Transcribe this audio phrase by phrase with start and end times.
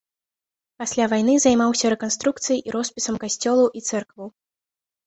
[0.83, 4.27] Пасля вайны займаўся рэканструкцыяй і роспісам касцёлаў і цэркваў.